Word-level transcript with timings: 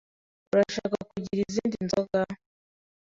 Urashaka 0.51 0.97
kugira 1.11 1.39
izindi 1.47 1.77
nzoga? 1.85 2.19